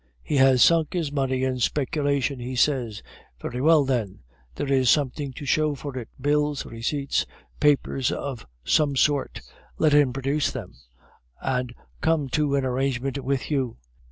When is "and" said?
11.39-11.75